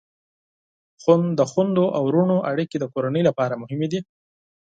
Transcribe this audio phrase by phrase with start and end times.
[1.37, 3.99] د خویندو او ورونو اړیکې د کورنۍ لپاره مهمې دي.